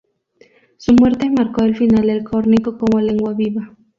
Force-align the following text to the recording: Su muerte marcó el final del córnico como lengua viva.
Su 0.77 0.93
muerte 0.95 1.29
marcó 1.29 1.61
el 1.63 1.75
final 1.77 2.07
del 2.07 2.23
córnico 2.23 2.75
como 2.75 2.99
lengua 2.99 3.33
viva. 3.35 3.75